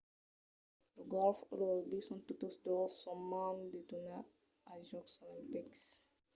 [0.95, 4.23] lo gòlf e lo rugbi son totes dos son a mand de tornar
[4.71, 5.83] als jòcs olimpics